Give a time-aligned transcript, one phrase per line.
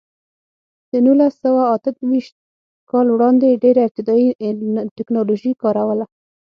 [0.91, 2.35] د نولس سوه اته ویشت
[2.91, 4.29] کال وړاندې ډېره ابتدايي
[4.97, 6.05] ټکنالوژي کار وله.